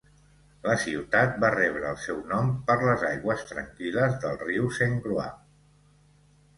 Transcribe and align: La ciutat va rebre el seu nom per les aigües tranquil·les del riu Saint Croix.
La 0.61 0.77
ciutat 0.83 1.37
va 1.43 1.51
rebre 1.57 1.91
el 1.91 2.01
seu 2.07 2.23
nom 2.33 2.51
per 2.71 2.79
les 2.89 3.05
aigües 3.13 3.47
tranquil·les 3.53 4.19
del 4.27 4.43
riu 4.45 4.75
Saint 4.83 5.01
Croix. 5.07 5.41